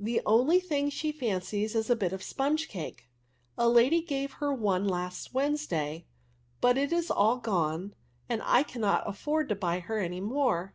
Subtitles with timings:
[0.00, 3.08] The only thing she fancies is a bit of sponge cake.
[3.56, 6.06] A lady gave her one last Wednesday,
[6.60, 7.94] but it is all gone,
[8.28, 10.74] and I cannot afford to buy her any more.''